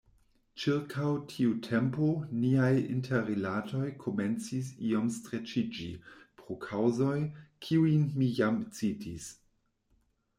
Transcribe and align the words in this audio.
Ĉirkaŭ 0.61 1.09
tiu 1.31 1.49
tempo 1.65 2.07
niaj 2.37 2.71
interrilatoj 2.93 3.89
komencis 4.05 4.71
iom 4.93 5.11
streĉiĝi 5.17 5.91
pro 6.43 6.57
kaŭzoj, 6.65 7.13
kiujn 7.67 8.09
mi 8.23 8.31
jam 8.41 8.57
citis. 8.79 9.29